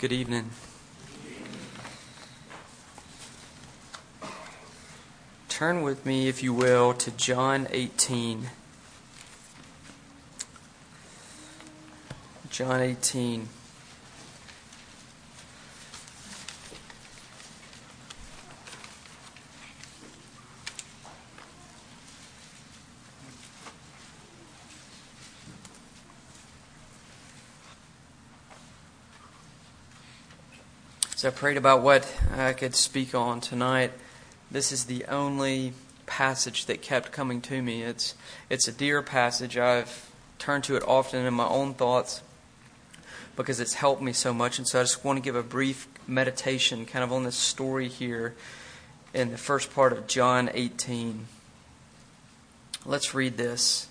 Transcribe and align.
Good 0.00 0.12
evening. 0.12 0.50
Turn 5.48 5.82
with 5.82 6.06
me, 6.06 6.28
if 6.28 6.40
you 6.40 6.54
will, 6.54 6.94
to 6.94 7.10
John 7.10 7.66
18. 7.72 8.50
John 12.48 12.80
18. 12.80 13.48
I 31.28 31.30
prayed 31.30 31.58
about 31.58 31.82
what 31.82 32.10
I 32.34 32.54
could 32.54 32.74
speak 32.74 33.14
on 33.14 33.42
tonight, 33.42 33.92
this 34.50 34.72
is 34.72 34.86
the 34.86 35.04
only 35.04 35.74
passage 36.06 36.64
that 36.64 36.80
kept 36.80 37.12
coming 37.12 37.42
to 37.42 37.60
me. 37.60 37.82
It's, 37.82 38.14
it's 38.48 38.66
a 38.66 38.72
dear 38.72 39.02
passage. 39.02 39.58
I've 39.58 40.10
turned 40.38 40.64
to 40.64 40.76
it 40.76 40.82
often 40.88 41.26
in 41.26 41.34
my 41.34 41.46
own 41.46 41.74
thoughts 41.74 42.22
because 43.36 43.60
it's 43.60 43.74
helped 43.74 44.00
me 44.00 44.14
so 44.14 44.32
much. 44.32 44.56
And 44.56 44.66
so 44.66 44.80
I 44.80 44.84
just 44.84 45.04
want 45.04 45.18
to 45.18 45.20
give 45.22 45.36
a 45.36 45.42
brief 45.42 45.86
meditation 46.06 46.86
kind 46.86 47.04
of 47.04 47.12
on 47.12 47.24
this 47.24 47.36
story 47.36 47.88
here 47.88 48.34
in 49.12 49.30
the 49.30 49.36
first 49.36 49.74
part 49.74 49.92
of 49.92 50.06
John 50.06 50.48
18. 50.54 51.26
Let's 52.86 53.12
read 53.12 53.36
this. 53.36 53.86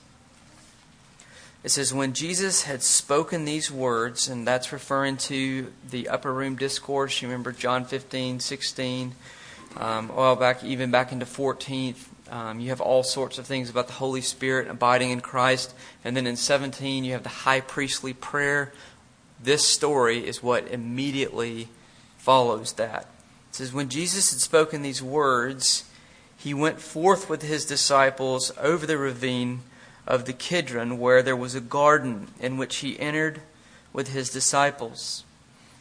It 1.67 1.71
says, 1.71 1.93
When 1.93 2.13
Jesus 2.13 2.63
had 2.63 2.81
spoken 2.81 3.43
these 3.43 3.69
words, 3.69 4.29
and 4.29 4.47
that's 4.47 4.71
referring 4.71 5.17
to 5.17 5.73
the 5.89 6.07
upper 6.07 6.33
room 6.33 6.55
discourse, 6.55 7.21
you 7.21 7.27
remember 7.27 7.51
John 7.51 7.83
15, 7.83 8.39
16, 8.39 9.11
um, 9.75 10.07
well, 10.15 10.37
back 10.37 10.63
even 10.63 10.91
back 10.91 11.11
into 11.11 11.25
14. 11.25 11.93
um, 12.31 12.61
you 12.61 12.69
have 12.69 12.79
all 12.79 13.03
sorts 13.03 13.37
of 13.37 13.45
things 13.45 13.69
about 13.69 13.87
the 13.87 13.93
Holy 13.95 14.21
Spirit 14.21 14.69
abiding 14.69 15.11
in 15.11 15.19
Christ. 15.19 15.73
And 16.05 16.15
then 16.15 16.25
in 16.25 16.37
17, 16.37 17.03
you 17.03 17.11
have 17.11 17.23
the 17.23 17.43
high 17.43 17.59
priestly 17.59 18.13
prayer. 18.13 18.71
This 19.43 19.67
story 19.67 20.25
is 20.25 20.41
what 20.41 20.69
immediately 20.69 21.67
follows 22.17 22.71
that. 22.75 23.09
It 23.49 23.55
says, 23.55 23.73
When 23.73 23.89
Jesus 23.89 24.31
had 24.31 24.39
spoken 24.39 24.83
these 24.83 25.03
words, 25.03 25.83
he 26.37 26.53
went 26.53 26.79
forth 26.79 27.29
with 27.29 27.41
his 27.41 27.65
disciples 27.65 28.53
over 28.57 28.85
the 28.85 28.97
ravine 28.97 29.63
of 30.07 30.25
the 30.25 30.33
Kidron, 30.33 30.97
where 30.97 31.21
there 31.21 31.35
was 31.35 31.53
a 31.53 31.61
garden 31.61 32.29
in 32.39 32.57
which 32.57 32.77
he 32.77 32.99
entered 32.99 33.41
with 33.91 34.07
his 34.07 34.29
disciples. 34.29 35.23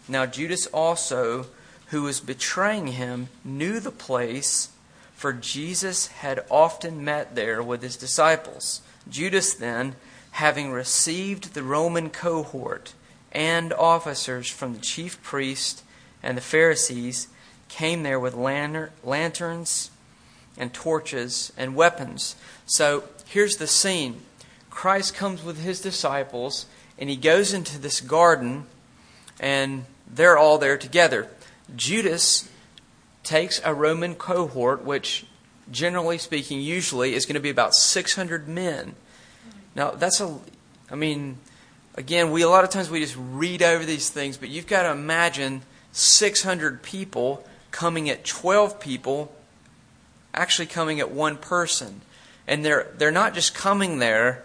Now, 0.09 0.27
Judas 0.27 0.67
also, 0.67 1.47
who 1.87 2.03
was 2.03 2.21
betraying 2.21 2.89
him, 2.89 3.29
knew 3.45 3.81
the 3.81 3.93
place, 3.93 4.71
for 5.15 5.33
Jesus 5.33 6.09
had 6.09 6.45
often 6.51 7.05
met 7.05 7.35
there 7.35 7.63
with 7.63 7.83
his 7.83 7.97
disciples. 7.97 8.83
Judas, 9.09 9.55
then, 9.55 9.95
having 10.33 10.71
received 10.71 11.55
the 11.55 11.63
Roman 11.63 12.11
cohort 12.11 12.93
and 13.33 13.73
officers 13.73 14.51
from 14.51 14.75
the 14.75 14.81
chief 14.81 15.23
priest 15.23 15.83
and 16.23 16.37
the 16.37 16.43
Pharisees, 16.43 17.29
came 17.69 18.03
there 18.03 18.21
with 18.21 18.35
lanterns 18.35 19.91
and 20.57 20.73
torches 20.73 21.53
and 21.57 21.75
weapons. 21.75 22.37
So 22.67 23.05
here's 23.27 23.57
the 23.57 23.67
scene 23.67 24.23
Christ 24.71 25.15
comes 25.15 25.43
with 25.43 25.63
his 25.63 25.81
disciples, 25.81 26.67
and 26.99 27.09
he 27.09 27.17
goes 27.17 27.53
into 27.53 27.79
this 27.79 28.01
garden, 28.01 28.67
and 29.41 29.85
they're 30.07 30.39
all 30.39 30.59
there 30.59 30.77
together. 30.77 31.29
Judas 31.75 32.49
takes 33.23 33.61
a 33.65 33.75
Roman 33.75 34.15
cohort, 34.15 34.85
which, 34.85 35.27
generally 35.71 36.19
speaking, 36.19 36.61
usually 36.61 37.15
is 37.15 37.27
going 37.27 37.35
to 37.35 37.41
be 37.41 37.51
about 37.51 37.75
600 37.75 38.49
men. 38.49 38.95
Now, 39.75 39.91
that's 39.91 40.21
a, 40.21 40.39
I 40.91 40.95
mean, 40.95 41.39
again, 41.97 42.31
we 42.31 42.43
a 42.43 42.49
lot 42.49 42.65
of 42.65 42.71
times 42.71 42.89
we 42.89 43.01
just 43.01 43.17
read 43.19 43.63
over 43.63 43.85
these 43.85 44.11
things, 44.11 44.37
but 44.37 44.49
you've 44.49 44.67
got 44.67 44.85
to 44.85 44.91
imagine 44.91 45.63
600 45.93 46.83
people 46.83 47.45
coming 47.71 48.09
at 48.09 48.25
12 48.25 48.79
people 48.79 49.35
actually 50.37 50.67
coming 50.67 51.01
at 51.01 51.11
one 51.11 51.37
person. 51.37 52.03
And 52.47 52.65
they're, 52.65 52.93
they're 52.97 53.11
not 53.11 53.35
just 53.35 53.55
coming 53.55 53.99
there, 53.99 54.45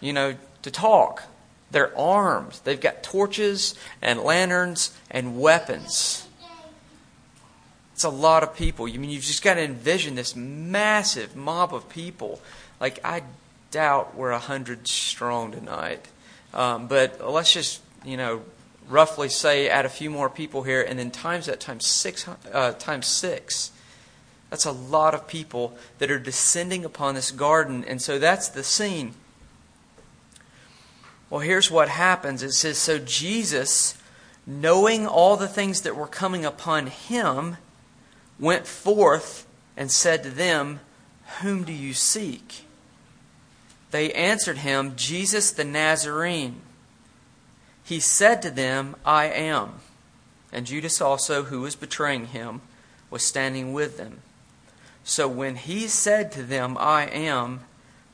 you 0.00 0.12
know, 0.12 0.34
to 0.62 0.70
talk. 0.70 1.22
They're 1.70 1.96
armed. 1.96 2.58
They've 2.64 2.80
got 2.80 3.04
torches 3.04 3.76
and 4.02 4.20
lanterns 4.20 4.96
and 5.10 5.40
weapons. 5.40 6.26
It's 7.94 8.02
a 8.02 8.08
lot 8.08 8.42
of 8.42 8.56
people. 8.56 8.86
I 8.86 8.96
mean, 8.96 9.10
you've 9.10 9.22
just 9.22 9.44
got 9.44 9.54
to 9.54 9.62
envision 9.62 10.14
this 10.14 10.34
massive 10.34 11.36
mob 11.36 11.74
of 11.74 11.88
people. 11.88 12.40
Like, 12.80 12.98
I 13.04 13.22
doubt 13.70 14.16
we're 14.16 14.30
a 14.30 14.38
hundred 14.38 14.88
strong 14.88 15.52
tonight. 15.52 16.08
Um, 16.54 16.88
but 16.88 17.20
let's 17.30 17.52
just, 17.52 17.80
you 18.04 18.16
know, 18.16 18.42
roughly 18.88 19.28
say 19.28 19.68
add 19.68 19.84
a 19.84 19.90
few 19.90 20.10
more 20.10 20.28
people 20.28 20.62
here, 20.62 20.82
and 20.82 20.98
then 20.98 21.10
times 21.10 21.46
that 21.46 21.60
times 21.60 21.86
six, 21.86 22.26
uh, 22.52 22.72
times 22.72 23.06
six. 23.06 23.70
That's 24.50 24.66
a 24.66 24.72
lot 24.72 25.14
of 25.14 25.28
people 25.28 25.76
that 25.98 26.10
are 26.10 26.18
descending 26.18 26.84
upon 26.84 27.14
this 27.14 27.30
garden. 27.30 27.84
And 27.86 28.02
so 28.02 28.18
that's 28.18 28.48
the 28.48 28.64
scene. 28.64 29.14
Well, 31.30 31.40
here's 31.40 31.70
what 31.70 31.88
happens 31.88 32.42
it 32.42 32.52
says, 32.52 32.76
So 32.76 32.98
Jesus, 32.98 33.96
knowing 34.46 35.06
all 35.06 35.36
the 35.36 35.48
things 35.48 35.82
that 35.82 35.96
were 35.96 36.08
coming 36.08 36.44
upon 36.44 36.88
him, 36.88 37.56
went 38.40 38.66
forth 38.66 39.46
and 39.76 39.90
said 39.90 40.24
to 40.24 40.30
them, 40.30 40.80
Whom 41.40 41.62
do 41.62 41.72
you 41.72 41.94
seek? 41.94 42.64
They 43.92 44.12
answered 44.12 44.58
him, 44.58 44.94
Jesus 44.96 45.52
the 45.52 45.64
Nazarene. 45.64 46.60
He 47.84 48.00
said 48.00 48.42
to 48.42 48.50
them, 48.50 48.96
I 49.04 49.26
am. 49.26 49.74
And 50.52 50.66
Judas 50.66 51.00
also, 51.00 51.44
who 51.44 51.60
was 51.60 51.76
betraying 51.76 52.26
him, 52.26 52.60
was 53.10 53.24
standing 53.24 53.72
with 53.72 53.96
them. 53.96 54.22
So 55.04 55.28
when 55.28 55.56
he 55.56 55.88
said 55.88 56.32
to 56.32 56.42
them, 56.42 56.76
I 56.78 57.06
am, 57.06 57.60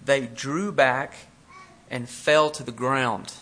they 0.04 0.26
drew 0.26 0.72
back 0.72 1.14
and 1.90 2.08
fell 2.08 2.50
to 2.50 2.62
the 2.62 2.72
ground. 2.72 3.32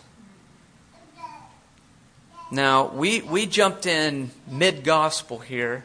Now, 2.50 2.88
we, 2.88 3.20
we 3.22 3.46
jumped 3.46 3.86
in 3.86 4.30
mid 4.46 4.84
gospel 4.84 5.38
here, 5.38 5.84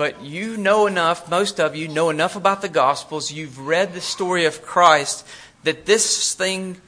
but 0.00 0.22
you 0.22 0.56
know 0.56 0.86
enough, 0.86 1.28
most 1.28 1.60
of 1.60 1.76
you 1.76 1.86
know 1.86 2.08
enough 2.08 2.34
about 2.34 2.62
the 2.62 2.70
Gospels, 2.70 3.30
you've 3.30 3.58
read 3.58 3.92
the 3.92 4.00
story 4.00 4.46
of 4.46 4.62
Christ, 4.62 5.26
that 5.62 5.84
this 5.84 6.34
thing, 6.34 6.80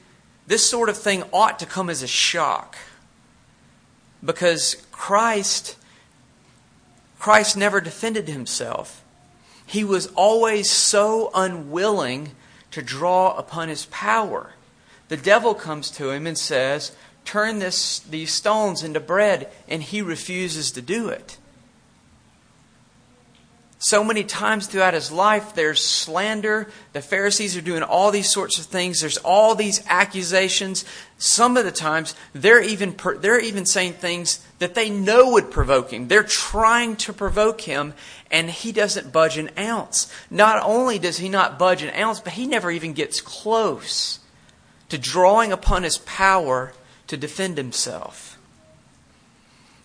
this 0.47 0.67
sort 0.67 0.89
of 0.89 0.97
thing 0.97 1.23
ought 1.31 1.59
to 1.59 1.67
come 1.67 1.91
as 1.91 2.01
a 2.01 2.07
shock. 2.07 2.75
Because 4.25 4.83
Christ, 4.91 5.75
Christ 7.19 7.55
never 7.55 7.79
defended 7.79 8.27
himself. 8.27 9.02
He 9.73 9.83
was 9.83 10.05
always 10.13 10.69
so 10.69 11.31
unwilling 11.33 12.35
to 12.69 12.83
draw 12.83 13.35
upon 13.35 13.69
his 13.69 13.87
power. 13.87 14.51
The 15.07 15.17
devil 15.17 15.55
comes 15.55 15.89
to 15.97 16.11
him 16.11 16.27
and 16.27 16.37
says, 16.37 16.91
Turn 17.25 17.57
this, 17.57 17.97
these 17.97 18.31
stones 18.31 18.83
into 18.83 18.99
bread, 18.99 19.49
and 19.67 19.81
he 19.81 20.03
refuses 20.03 20.69
to 20.73 20.83
do 20.83 21.09
it. 21.09 21.39
So 23.79 24.03
many 24.03 24.23
times 24.23 24.67
throughout 24.67 24.93
his 24.93 25.11
life, 25.11 25.55
there's 25.55 25.83
slander. 25.83 26.67
The 26.93 27.01
Pharisees 27.01 27.57
are 27.57 27.61
doing 27.61 27.81
all 27.81 28.11
these 28.11 28.29
sorts 28.29 28.59
of 28.59 28.65
things. 28.65 29.01
There's 29.01 29.17
all 29.17 29.55
these 29.55 29.83
accusations. 29.87 30.85
Some 31.17 31.57
of 31.57 31.65
the 31.65 31.71
times, 31.71 32.13
they're 32.31 32.61
even, 32.61 32.95
they're 33.21 33.41
even 33.41 33.65
saying 33.65 33.93
things 33.93 34.45
that 34.63 34.75
they 34.75 34.89
know 34.89 35.31
would 35.31 35.51
provoke 35.51 35.91
him. 35.91 36.07
They're 36.07 36.23
trying 36.23 36.95
to 36.97 37.13
provoke 37.13 37.61
him, 37.61 37.93
and 38.31 38.49
he 38.49 38.71
doesn't 38.71 39.13
budge 39.13 39.37
an 39.37 39.51
ounce. 39.57 40.11
Not 40.29 40.61
only 40.63 40.97
does 40.97 41.17
he 41.17 41.29
not 41.29 41.59
budge 41.59 41.83
an 41.83 41.93
ounce, 41.95 42.19
but 42.19 42.33
he 42.33 42.47
never 42.47 42.71
even 42.71 42.93
gets 42.93 43.21
close 43.21 44.19
to 44.89 44.97
drawing 44.97 45.51
upon 45.51 45.83
his 45.83 45.99
power 45.99 46.73
to 47.07 47.17
defend 47.17 47.57
himself. 47.57 48.39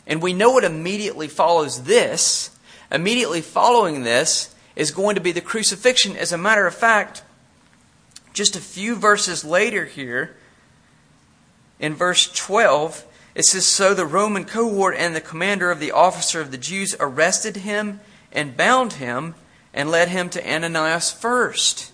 And 0.07 0.23
we 0.23 0.33
know 0.33 0.51
what 0.51 0.65
immediately 0.65 1.29
follows 1.29 1.83
this 1.83 2.51
Immediately 2.91 3.43
following 3.43 4.03
this 4.03 4.55
is 4.75 4.91
going 4.91 5.17
to 5.17 5.21
be 5.21 5.33
the 5.33 5.41
crucifixion. 5.41 6.17
As 6.17 6.33
a 6.33 6.39
matter 6.39 6.67
of 6.67 6.75
fact, 6.75 7.23
just 8.33 8.57
a 8.57 8.61
few 8.61 8.97
verses 8.97 9.45
later 9.45 9.85
here, 9.85 10.37
in 11.79 11.95
verse 11.95 12.33
12, 12.33 13.05
it 13.39 13.45
says 13.45 13.65
So 13.65 13.95
the 13.95 14.05
Roman 14.05 14.45
cohort 14.45 14.97
and 14.99 15.15
the 15.15 15.21
commander 15.21 15.71
of 15.71 15.79
the 15.79 15.93
officer 15.93 16.41
of 16.41 16.51
the 16.51 16.59
Jews 16.59 16.97
arrested 16.99 17.59
him 17.59 18.01
and 18.33 18.57
bound 18.57 18.95
him 18.95 19.37
and 19.73 19.93
led 19.93 20.09
him 20.09 20.29
to 20.31 20.45
Ananias 20.45 21.13
first. 21.13 21.93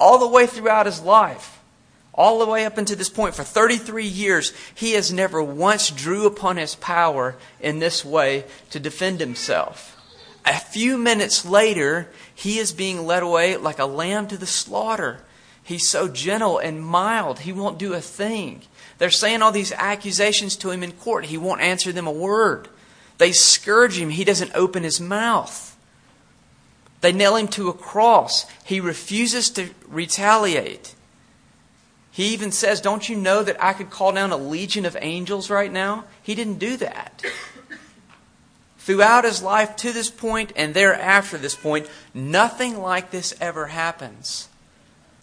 All 0.00 0.18
the 0.18 0.26
way 0.26 0.46
throughout 0.46 0.86
his 0.86 1.02
life, 1.02 1.60
all 2.14 2.38
the 2.38 2.50
way 2.50 2.64
up 2.64 2.78
until 2.78 2.96
this 2.96 3.10
point, 3.10 3.34
for 3.34 3.44
33 3.44 4.06
years, 4.06 4.54
he 4.74 4.92
has 4.92 5.12
never 5.12 5.42
once 5.42 5.90
drew 5.90 6.24
upon 6.24 6.56
his 6.56 6.74
power 6.76 7.36
in 7.60 7.80
this 7.80 8.02
way 8.04 8.44
to 8.70 8.80
defend 8.80 9.20
himself. 9.20 9.94
A 10.46 10.58
few 10.58 10.96
minutes 10.96 11.44
later, 11.44 12.08
he 12.34 12.58
is 12.58 12.72
being 12.72 13.04
led 13.04 13.22
away 13.22 13.58
like 13.58 13.78
a 13.78 13.84
lamb 13.84 14.26
to 14.28 14.38
the 14.38 14.46
slaughter. 14.46 15.20
He's 15.62 15.86
so 15.86 16.08
gentle 16.08 16.58
and 16.58 16.80
mild, 16.80 17.40
he 17.40 17.52
won't 17.52 17.78
do 17.78 17.92
a 17.92 18.00
thing. 18.00 18.62
They're 18.98 19.10
saying 19.10 19.42
all 19.42 19.52
these 19.52 19.72
accusations 19.72 20.56
to 20.56 20.70
him 20.70 20.82
in 20.82 20.92
court. 20.92 21.26
He 21.26 21.38
won't 21.38 21.60
answer 21.60 21.92
them 21.92 22.06
a 22.06 22.12
word. 22.12 22.68
They 23.18 23.32
scourge 23.32 23.98
him. 23.98 24.10
He 24.10 24.24
doesn't 24.24 24.52
open 24.54 24.82
his 24.82 25.00
mouth. 25.00 25.76
They 27.00 27.12
nail 27.12 27.36
him 27.36 27.48
to 27.48 27.68
a 27.68 27.72
cross. 27.72 28.46
He 28.64 28.80
refuses 28.80 29.50
to 29.50 29.70
retaliate. 29.86 30.94
He 32.10 32.32
even 32.32 32.50
says, 32.50 32.80
Don't 32.80 33.08
you 33.08 33.16
know 33.16 33.44
that 33.44 33.62
I 33.62 33.72
could 33.72 33.90
call 33.90 34.12
down 34.12 34.32
a 34.32 34.36
legion 34.36 34.84
of 34.84 34.96
angels 35.00 35.50
right 35.50 35.72
now? 35.72 36.04
He 36.22 36.34
didn't 36.34 36.58
do 36.58 36.76
that. 36.78 37.22
Throughout 38.78 39.24
his 39.24 39.42
life 39.42 39.76
to 39.76 39.92
this 39.92 40.10
point 40.10 40.52
and 40.56 40.74
thereafter 40.74 41.38
this 41.38 41.54
point, 41.54 41.88
nothing 42.12 42.80
like 42.80 43.10
this 43.10 43.34
ever 43.40 43.66
happens. 43.66 44.48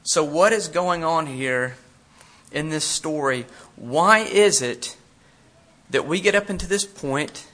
So, 0.03 0.23
what 0.23 0.53
is 0.53 0.67
going 0.67 1.03
on 1.03 1.25
here 1.25 1.75
in 2.55 2.69
this 2.69 2.85
story? 2.85 3.45
Why 3.75 4.19
is 4.19 4.61
it 4.61 4.97
that 5.91 6.07
we 6.07 6.21
get 6.21 6.33
up 6.33 6.49
into 6.49 6.65
this 6.65 6.85
point, 6.85 7.47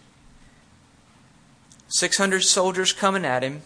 600 1.90 2.42
soldiers 2.42 2.94
coming 2.94 3.26
at 3.26 3.44
him, 3.44 3.64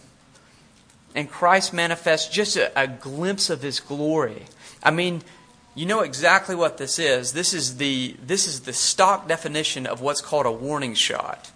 and 1.13 1.29
Christ 1.29 1.73
manifests 1.73 2.33
just 2.33 2.55
a, 2.55 2.71
a 2.79 2.87
glimpse 2.87 3.49
of 3.49 3.61
his 3.61 3.79
glory? 3.79 4.45
I 4.81 4.91
mean, 4.91 5.21
you 5.75 5.85
know 5.85 5.99
exactly 5.99 6.55
what 6.55 6.77
this 6.77 6.97
is. 6.97 7.33
This 7.33 7.53
is 7.53 7.77
the 7.77 8.15
this 8.25 8.47
is 8.47 8.61
the 8.61 8.73
stock 8.73 9.27
definition 9.27 9.85
of 9.85 9.99
what's 9.99 10.21
called 10.21 10.45
a 10.45 10.51
warning 10.51 10.93
shot. 10.93 11.51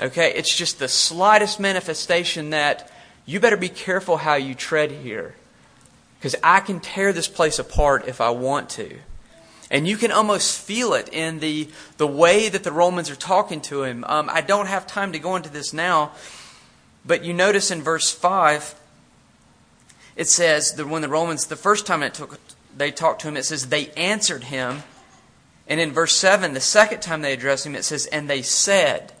Okay, 0.00 0.32
it's 0.34 0.54
just 0.54 0.78
the 0.78 0.88
slightest 0.88 1.60
manifestation 1.60 2.50
that 2.50 2.90
you 3.24 3.40
better 3.40 3.56
be 3.56 3.68
careful 3.68 4.18
how 4.18 4.34
you 4.34 4.54
tread 4.54 4.90
here. 4.90 5.36
Because 6.26 6.40
I 6.42 6.58
can 6.58 6.80
tear 6.80 7.12
this 7.12 7.28
place 7.28 7.60
apart 7.60 8.08
if 8.08 8.20
I 8.20 8.30
want 8.30 8.68
to. 8.70 8.98
And 9.70 9.86
you 9.86 9.96
can 9.96 10.10
almost 10.10 10.60
feel 10.60 10.92
it 10.94 11.08
in 11.12 11.38
the, 11.38 11.68
the 11.98 12.06
way 12.08 12.48
that 12.48 12.64
the 12.64 12.72
Romans 12.72 13.08
are 13.10 13.14
talking 13.14 13.60
to 13.60 13.84
him. 13.84 14.02
Um, 14.08 14.28
I 14.28 14.40
don't 14.40 14.66
have 14.66 14.88
time 14.88 15.12
to 15.12 15.20
go 15.20 15.36
into 15.36 15.50
this 15.50 15.72
now, 15.72 16.10
but 17.04 17.24
you 17.24 17.32
notice 17.32 17.70
in 17.70 17.80
verse 17.80 18.10
5, 18.10 18.74
it 20.16 20.26
says 20.26 20.72
that 20.72 20.88
when 20.88 21.00
the 21.00 21.08
Romans, 21.08 21.46
the 21.46 21.54
first 21.54 21.86
time 21.86 22.10
took, 22.10 22.40
they 22.76 22.90
talked 22.90 23.20
to 23.20 23.28
him, 23.28 23.36
it 23.36 23.44
says 23.44 23.68
they 23.68 23.90
answered 23.92 24.42
him. 24.42 24.82
And 25.68 25.78
in 25.78 25.92
verse 25.92 26.16
7, 26.16 26.54
the 26.54 26.60
second 26.60 27.02
time 27.02 27.22
they 27.22 27.34
addressed 27.34 27.64
him, 27.66 27.76
it 27.76 27.84
says, 27.84 28.06
and 28.06 28.28
they 28.28 28.42
said. 28.42 29.12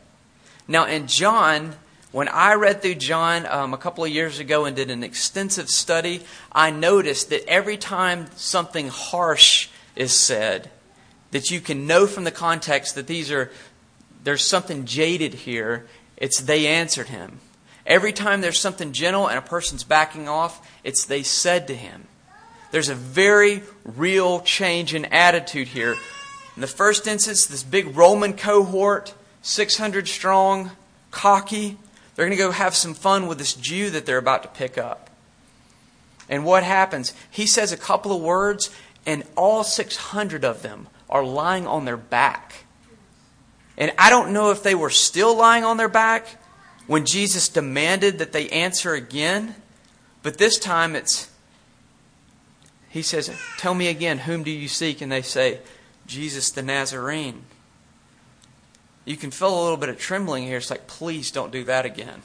Now, 0.66 0.86
in 0.86 1.06
John, 1.06 1.76
when 2.12 2.28
I 2.28 2.54
read 2.54 2.82
through 2.82 2.94
John 2.96 3.46
um, 3.46 3.74
a 3.74 3.78
couple 3.78 4.04
of 4.04 4.10
years 4.10 4.38
ago 4.38 4.64
and 4.64 4.76
did 4.76 4.90
an 4.90 5.02
extensive 5.02 5.68
study, 5.68 6.22
I 6.52 6.70
noticed 6.70 7.30
that 7.30 7.46
every 7.48 7.76
time 7.76 8.26
something 8.36 8.88
harsh 8.88 9.68
is 9.96 10.12
said, 10.12 10.70
that 11.32 11.50
you 11.50 11.60
can 11.60 11.86
know 11.86 12.06
from 12.06 12.24
the 12.24 12.30
context 12.30 12.94
that 12.94 13.06
these 13.06 13.30
are 13.30 13.50
there's 14.24 14.44
something 14.44 14.86
jaded 14.86 15.34
here. 15.34 15.86
It's 16.16 16.40
they 16.40 16.66
answered 16.66 17.08
him. 17.08 17.38
Every 17.86 18.12
time 18.12 18.40
there's 18.40 18.58
something 18.58 18.92
gentle 18.92 19.28
and 19.28 19.38
a 19.38 19.42
person's 19.42 19.84
backing 19.84 20.28
off, 20.28 20.68
it's 20.82 21.04
they 21.04 21.22
said 21.22 21.68
to 21.68 21.74
him. 21.74 22.08
There's 22.72 22.88
a 22.88 22.94
very 22.94 23.62
real 23.84 24.40
change 24.40 24.94
in 24.94 25.04
attitude 25.06 25.68
here. 25.68 25.96
In 26.56 26.60
the 26.60 26.66
first 26.66 27.06
instance, 27.06 27.46
this 27.46 27.62
big 27.62 27.96
Roman 27.96 28.32
cohort, 28.32 29.14
600 29.42 30.08
strong, 30.08 30.72
cocky, 31.10 31.78
they're 32.16 32.26
going 32.26 32.36
to 32.36 32.42
go 32.42 32.50
have 32.50 32.74
some 32.74 32.94
fun 32.94 33.26
with 33.26 33.38
this 33.38 33.54
Jew 33.54 33.90
that 33.90 34.06
they're 34.06 34.18
about 34.18 34.42
to 34.42 34.48
pick 34.48 34.78
up. 34.78 35.10
And 36.28 36.44
what 36.44 36.64
happens? 36.64 37.14
He 37.30 37.46
says 37.46 37.70
a 37.70 37.76
couple 37.76 38.14
of 38.14 38.22
words, 38.22 38.74
and 39.04 39.22
all 39.36 39.62
600 39.62 40.44
of 40.44 40.62
them 40.62 40.88
are 41.08 41.24
lying 41.24 41.66
on 41.66 41.84
their 41.84 41.96
back. 41.96 42.64
And 43.76 43.92
I 43.98 44.10
don't 44.10 44.32
know 44.32 44.50
if 44.50 44.62
they 44.62 44.74
were 44.74 44.90
still 44.90 45.36
lying 45.36 45.62
on 45.62 45.76
their 45.76 45.88
back 45.88 46.26
when 46.86 47.04
Jesus 47.04 47.48
demanded 47.48 48.18
that 48.18 48.32
they 48.32 48.48
answer 48.48 48.94
again, 48.94 49.54
but 50.22 50.38
this 50.38 50.58
time 50.58 50.96
it's 50.96 51.30
he 52.96 53.02
says, 53.02 53.30
Tell 53.58 53.74
me 53.74 53.88
again, 53.88 54.18
whom 54.18 54.42
do 54.42 54.50
you 54.50 54.68
seek? 54.68 55.02
And 55.02 55.12
they 55.12 55.20
say, 55.20 55.60
Jesus 56.06 56.50
the 56.50 56.62
Nazarene. 56.62 57.44
You 59.06 59.16
can 59.16 59.30
feel 59.30 59.58
a 59.58 59.62
little 59.62 59.78
bit 59.78 59.88
of 59.88 59.98
trembling 59.98 60.44
here. 60.44 60.58
It's 60.58 60.68
like, 60.68 60.86
please 60.86 61.30
don't 61.30 61.52
do 61.52 61.64
that 61.64 61.86
again. 61.86 62.22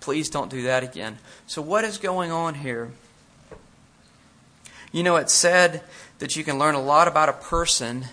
Please 0.00 0.28
don't 0.28 0.50
do 0.50 0.62
that 0.62 0.82
again. 0.82 1.18
So, 1.46 1.62
what 1.62 1.84
is 1.84 1.98
going 1.98 2.32
on 2.32 2.54
here? 2.54 2.90
You 4.92 5.02
know, 5.02 5.16
it's 5.16 5.32
said 5.32 5.82
that 6.18 6.36
you 6.36 6.44
can 6.44 6.58
learn 6.58 6.74
a 6.74 6.80
lot 6.80 7.06
about 7.06 7.28
a 7.28 7.34
person 7.34 8.06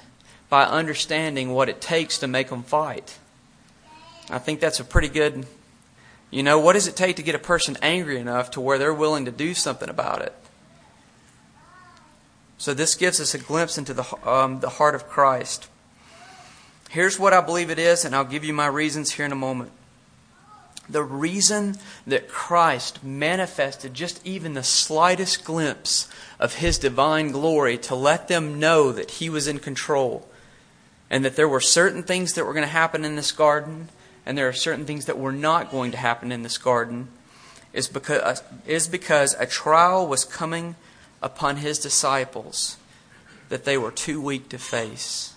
by 0.50 0.66
understanding 0.66 1.54
what 1.54 1.70
it 1.70 1.80
takes 1.80 2.18
to 2.18 2.28
make 2.28 2.50
them 2.50 2.64
fight. 2.64 3.18
I 4.30 4.40
think 4.40 4.60
that's 4.60 4.80
a 4.80 4.84
pretty 4.84 5.08
good, 5.08 5.46
you 6.30 6.44
know, 6.44 6.60
what 6.60 6.74
does 6.74 6.88
it 6.88 6.96
take 6.96 7.16
to 7.18 7.24
get 7.24 7.36
a 7.36 7.40
person 7.40 7.78
angry 7.82 8.20
enough 8.20 8.52
to 8.52 8.62
where 8.62 8.78
they're 8.78 8.94
willing 8.94 9.26
to 9.26 9.32
do 9.32 9.54
something 9.54 9.90
about 9.90 10.22
it? 10.22 10.34
So 12.58 12.74
this 12.74 12.96
gives 12.96 13.20
us 13.20 13.34
a 13.34 13.38
glimpse 13.38 13.78
into 13.78 13.94
the, 13.94 14.30
um, 14.30 14.60
the 14.60 14.70
heart 14.70 14.94
of 14.94 15.08
Christ. 15.08 15.68
Here's 16.92 17.18
what 17.18 17.32
I 17.32 17.40
believe 17.40 17.70
it 17.70 17.80
is, 17.80 18.04
and 18.04 18.14
I'll 18.14 18.26
give 18.26 18.44
you 18.44 18.52
my 18.52 18.68
reasons 18.68 19.12
here 19.12 19.26
in 19.26 19.32
a 19.32 19.36
moment. 19.36 19.72
The 20.90 21.02
reason 21.02 21.78
that 22.06 22.28
Christ 22.28 23.02
manifested 23.02 23.94
just 23.94 24.20
even 24.28 24.56
the 24.56 24.64
slightest 24.64 25.46
glimpse 25.46 26.10
of 26.38 26.56
his 26.56 26.78
divine 26.78 27.32
glory 27.32 27.78
to 27.78 27.96
let 27.96 28.28
them 28.28 28.60
know 28.60 28.92
that 28.92 29.12
he 29.12 29.30
was 29.30 29.48
in 29.48 29.60
control 29.60 30.28
and 31.10 31.24
that 31.24 31.38
there 31.38 31.48
were 31.48 31.62
certain 31.62 32.04
things 32.04 32.34
that 32.34 32.46
were 32.46 32.52
going 32.52 32.66
to 32.66 32.74
happen 32.74 33.06
in 33.06 33.16
this 33.16 33.32
garden 33.32 33.88
and 34.26 34.38
there 34.38 34.50
are 34.50 34.54
certain 34.54 34.86
things 34.86 35.06
that 35.06 35.18
were 35.18 35.32
not 35.32 35.72
going 35.72 35.92
to 35.92 35.98
happen 35.98 36.30
in 36.30 36.44
this 36.44 36.58
garden 36.58 37.08
is 37.72 37.88
because, 37.88 38.22
uh, 38.22 38.36
is 38.68 38.90
because 38.90 39.34
a 39.40 39.46
trial 39.46 40.06
was 40.06 40.26
coming 40.26 40.76
upon 41.22 41.56
his 41.56 41.80
disciples 41.80 42.76
that 43.48 43.64
they 43.64 43.78
were 43.78 43.92
too 43.92 44.20
weak 44.20 44.50
to 44.50 44.58
face. 44.58 45.36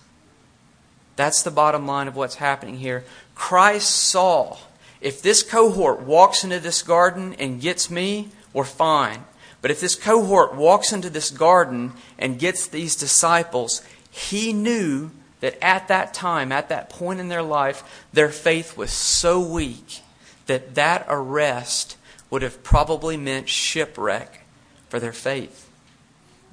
That's 1.15 1.43
the 1.43 1.51
bottom 1.51 1.87
line 1.87 2.07
of 2.07 2.15
what's 2.15 2.35
happening 2.35 2.77
here. 2.77 3.03
Christ 3.35 3.89
saw 3.89 4.57
if 5.01 5.21
this 5.21 5.43
cohort 5.43 6.01
walks 6.01 6.43
into 6.43 6.59
this 6.59 6.81
garden 6.81 7.35
and 7.37 7.61
gets 7.61 7.89
me, 7.89 8.29
we're 8.53 8.63
fine. 8.63 9.25
But 9.61 9.71
if 9.71 9.79
this 9.79 9.95
cohort 9.95 10.55
walks 10.55 10.91
into 10.91 11.09
this 11.09 11.31
garden 11.31 11.93
and 12.17 12.39
gets 12.39 12.67
these 12.67 12.95
disciples, 12.95 13.81
he 14.09 14.53
knew 14.53 15.11
that 15.41 15.57
at 15.63 15.87
that 15.89 16.13
time, 16.13 16.51
at 16.51 16.69
that 16.69 16.89
point 16.89 17.19
in 17.19 17.27
their 17.27 17.43
life, 17.43 18.05
their 18.13 18.29
faith 18.29 18.77
was 18.77 18.91
so 18.91 19.39
weak 19.39 20.01
that 20.47 20.75
that 20.75 21.05
arrest 21.07 21.97
would 22.29 22.41
have 22.41 22.63
probably 22.63 23.17
meant 23.17 23.49
shipwreck 23.49 24.43
for 24.89 24.99
their 24.99 25.13
faith 25.13 25.65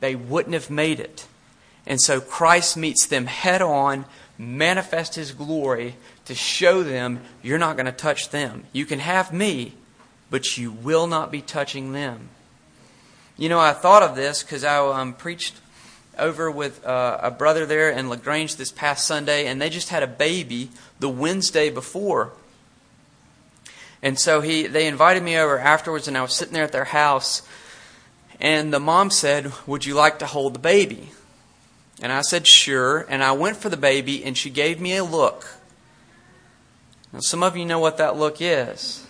they 0.02 0.16
wouldn't 0.16 0.52
have 0.52 0.68
made 0.68 1.00
it. 1.00 1.26
And 1.86 2.00
so 2.00 2.20
Christ 2.20 2.76
meets 2.76 3.06
them 3.06 3.26
head 3.26 3.62
on, 3.62 4.04
manifests 4.42 5.16
his 5.16 5.32
glory 5.32 5.96
to 6.24 6.34
show 6.34 6.82
them 6.82 7.20
you're 7.42 7.58
not 7.58 7.76
going 7.76 7.86
to 7.86 7.92
touch 7.92 8.30
them. 8.30 8.64
You 8.72 8.84
can 8.84 8.98
have 8.98 9.32
me, 9.32 9.74
but 10.30 10.58
you 10.58 10.72
will 10.72 11.06
not 11.06 11.30
be 11.30 11.40
touching 11.40 11.92
them. 11.92 12.28
You 13.36 13.48
know, 13.48 13.60
I 13.60 13.72
thought 13.72 14.02
of 14.02 14.16
this 14.16 14.42
because 14.42 14.64
I 14.64 14.78
um, 14.78 15.14
preached 15.14 15.54
over 16.18 16.50
with 16.50 16.84
uh, 16.84 17.18
a 17.22 17.30
brother 17.30 17.66
there 17.66 17.90
in 17.90 18.08
LaGrange 18.08 18.56
this 18.56 18.70
past 18.70 19.06
Sunday, 19.06 19.46
and 19.46 19.60
they 19.60 19.70
just 19.70 19.88
had 19.88 20.02
a 20.02 20.06
baby 20.06 20.70
the 21.00 21.08
Wednesday 21.08 21.70
before. 21.70 22.32
And 24.02 24.18
so 24.18 24.40
he, 24.40 24.66
they 24.66 24.86
invited 24.86 25.22
me 25.22 25.36
over 25.36 25.58
afterwards, 25.58 26.08
and 26.08 26.18
I 26.18 26.22
was 26.22 26.34
sitting 26.34 26.54
there 26.54 26.64
at 26.64 26.72
their 26.72 26.84
house, 26.84 27.42
and 28.40 28.72
the 28.72 28.80
mom 28.80 29.10
said, 29.10 29.52
Would 29.66 29.86
you 29.86 29.94
like 29.94 30.18
to 30.18 30.26
hold 30.26 30.54
the 30.54 30.58
baby? 30.58 31.10
And 32.02 32.12
I 32.12 32.20
said, 32.20 32.46
Sure. 32.46 33.06
And 33.08 33.22
I 33.22 33.32
went 33.32 33.56
for 33.56 33.68
the 33.68 33.76
baby, 33.76 34.24
and 34.24 34.36
she 34.36 34.50
gave 34.50 34.80
me 34.80 34.96
a 34.96 35.04
look. 35.04 35.46
Now, 37.12 37.20
some 37.20 37.42
of 37.42 37.56
you 37.56 37.64
know 37.64 37.78
what 37.78 37.96
that 37.98 38.16
look 38.16 38.38
is. 38.40 39.06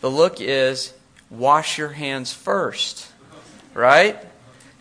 The 0.00 0.10
look 0.10 0.40
is, 0.40 0.94
Wash 1.30 1.78
your 1.78 1.90
hands 1.90 2.32
first. 2.32 3.08
Right? 3.74 4.18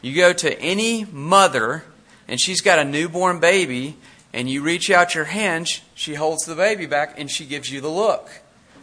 You 0.01 0.15
go 0.15 0.33
to 0.33 0.59
any 0.59 1.05
mother, 1.05 1.83
and 2.27 2.39
she's 2.39 2.61
got 2.61 2.79
a 2.79 2.85
newborn 2.85 3.39
baby, 3.39 3.97
and 4.33 4.49
you 4.49 4.63
reach 4.63 4.89
out 4.89 5.13
your 5.13 5.25
hand, 5.25 5.67
she 5.93 6.15
holds 6.15 6.45
the 6.45 6.55
baby 6.55 6.85
back, 6.85 7.19
and 7.19 7.29
she 7.29 7.45
gives 7.45 7.71
you 7.71 7.81
the 7.81 7.89
look. 7.89 8.29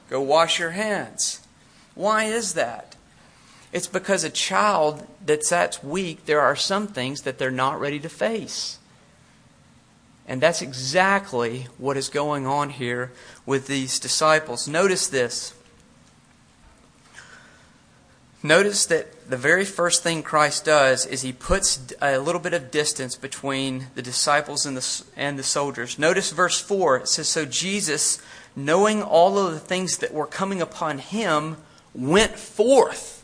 Go 0.09 0.21
wash 0.21 0.59
your 0.59 0.71
hands. 0.71 1.41
Why 1.95 2.25
is 2.25 2.55
that? 2.55 2.90
It's 3.73 3.87
because 3.87 4.25
a 4.25 4.31
child 4.31 5.07
that's 5.25 5.51
that 5.51 5.83
weak, 5.85 6.27
there 6.27 6.41
are 6.41 6.57
some 6.57 6.89
things 6.89 7.23
that 7.23 7.39
they're 7.39 7.51
not 7.51 7.79
ready 7.79 8.01
to 8.01 8.09
face. 8.09 8.79
And 10.27 10.41
that's 10.41 10.63
exactly 10.63 11.67
what 11.79 11.97
is 11.97 12.09
going 12.09 12.47
on 12.47 12.71
here 12.71 13.13
with 13.47 13.67
these 13.67 13.99
disciples. 13.99 14.69
Notice 14.69 15.09
this. 15.09 15.55
Notice 18.43 18.87
that 18.87 19.29
the 19.29 19.37
very 19.37 19.65
first 19.65 20.03
thing 20.03 20.23
Christ 20.23 20.65
does 20.65 21.05
is 21.05 21.23
he 21.23 21.33
puts 21.33 21.93
a 22.01 22.19
little 22.19 22.41
bit 22.41 22.55
of 22.55 22.71
distance 22.71 23.15
between 23.15 23.89
the 23.95 24.03
disciples 24.03 24.65
and 24.65 24.77
the, 24.77 25.05
and 25.17 25.39
the 25.39 25.43
soldiers. 25.43 25.99
Notice 25.99 26.33
verse 26.33 26.61
4. 26.61 26.99
It 26.99 27.09
says, 27.09 27.29
So 27.29 27.45
Jesus, 27.45 28.21
knowing 28.57 29.03
all 29.03 29.39
of 29.39 29.53
the 29.53 29.61
things 29.61 29.99
that 29.99 30.15
were 30.15 30.27
coming 30.27 30.63
upon 30.63 30.99
him, 30.99 31.59
went 31.93 32.39
forth 32.39 33.20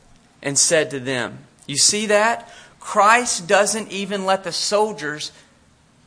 and 0.47 0.57
said 0.57 0.93
to 0.93 1.01
them, 1.01 1.41
You 1.67 1.77
see 1.77 2.07
that? 2.07 2.49
Christ 2.79 3.49
doesn't 3.49 3.91
even 3.91 4.25
let 4.25 4.45
the 4.45 4.53
soldiers 4.53 5.33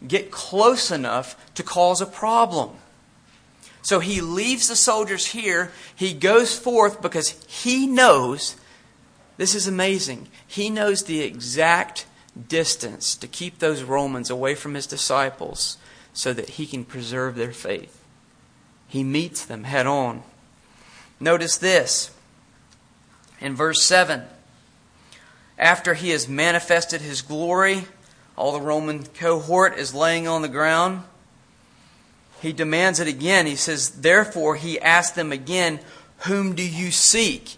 get 0.07 0.31
close 0.31 0.91
enough 0.91 1.35
to 1.55 1.61
cause 1.61 1.99
a 1.99 2.05
problem. 2.05 2.69
So 3.81 3.99
he 3.99 4.21
leaves 4.21 4.69
the 4.69 4.77
soldiers 4.77 5.27
here. 5.27 5.73
He 5.93 6.13
goes 6.13 6.57
forth 6.57 7.01
because 7.01 7.31
he 7.47 7.85
knows 7.85 8.55
this 9.35 9.53
is 9.55 9.67
amazing. 9.67 10.29
He 10.47 10.69
knows 10.69 11.03
the 11.03 11.19
exact 11.19 12.05
distance 12.47 13.15
to 13.15 13.27
keep 13.27 13.59
those 13.59 13.83
Romans 13.83 14.29
away 14.29 14.55
from 14.55 14.73
his 14.73 14.87
disciples 14.87 15.77
so 16.13 16.31
that 16.31 16.51
he 16.51 16.65
can 16.65 16.85
preserve 16.85 17.35
their 17.35 17.51
faith. 17.51 18.01
He 18.87 19.03
meets 19.03 19.43
them 19.43 19.65
head 19.65 19.85
on. 19.85 20.23
Notice 21.19 21.57
this 21.57 22.11
in 23.41 23.55
verse 23.55 23.83
7 23.83 24.23
after 25.59 25.93
he 25.93 26.11
has 26.11 26.27
manifested 26.27 27.01
his 27.01 27.21
glory, 27.21 27.83
all 28.37 28.53
the 28.53 28.61
Roman 28.61 29.03
cohort 29.03 29.77
is 29.77 29.93
laying 29.93 30.27
on 30.27 30.41
the 30.41 30.47
ground. 30.47 31.03
He 32.41 32.53
demands 32.53 33.01
it 33.01 33.09
again. 33.09 33.45
He 33.45 33.57
says, 33.57 33.89
Therefore, 33.89 34.55
he 34.55 34.79
asked 34.79 35.15
them 35.15 35.33
again, 35.33 35.81
Whom 36.19 36.55
do 36.55 36.67
you 36.67 36.91
seek? 36.91 37.57